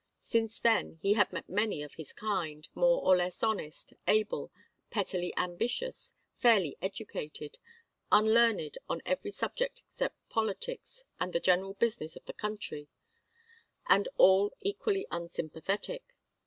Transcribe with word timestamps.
Since 0.23 0.59
then 0.61 0.97
he 1.03 1.13
had 1.13 1.31
met 1.31 1.47
many 1.47 1.83
of 1.83 1.93
his 1.93 2.11
kind, 2.11 2.67
more 2.73 3.05
or 3.05 3.15
less 3.15 3.43
honest, 3.43 3.93
able, 4.07 4.51
pettily 4.89 5.31
ambitious, 5.37 6.15
fairly 6.39 6.75
educated, 6.81 7.59
unlearned 8.11 8.79
on 8.89 9.03
every 9.05 9.29
subject 9.29 9.83
except 9.85 10.17
politics 10.27 11.03
and 11.19 11.33
the 11.33 11.39
general 11.39 11.75
business 11.75 12.15
of 12.15 12.25
the 12.25 12.33
country; 12.33 12.87
and 13.87 14.09
all 14.17 14.51
equally 14.61 15.05
unsympathetic. 15.11 16.01